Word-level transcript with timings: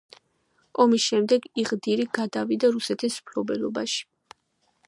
ომის 0.85 1.03
შემდეგ 1.09 1.45
იღდირი 1.65 2.09
გადავიდა 2.19 2.73
რუსეთის 2.77 3.19
მფლობელობაში. 3.27 4.05